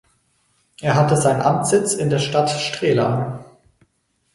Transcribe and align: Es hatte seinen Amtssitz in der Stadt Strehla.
Es 0.81 0.95
hatte 0.95 1.15
seinen 1.15 1.41
Amtssitz 1.43 1.93
in 1.93 2.09
der 2.09 2.17
Stadt 2.17 2.49
Strehla. 2.49 3.45